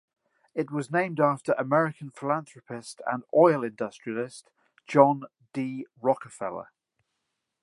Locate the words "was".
0.71-0.89